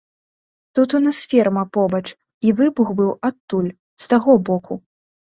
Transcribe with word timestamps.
Тут 0.77 0.93
у 0.99 0.99
нас 1.05 1.17
ферма 1.33 1.65
побач, 1.75 2.01
і 2.47 2.53
выбух 2.61 2.87
быў 3.01 3.11
адтуль, 3.29 3.69
з 4.07 4.11
таго 4.15 4.33
боку. 4.49 4.73